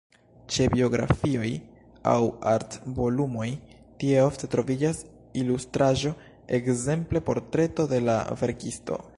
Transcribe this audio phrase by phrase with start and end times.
[0.53, 1.49] Ĉe biografioj
[2.13, 3.47] aŭ art-volumoj
[4.03, 5.03] tie ofte troviĝas
[5.43, 6.15] ilustraĵo,
[6.61, 9.03] ekzemple portreto de la verkisto.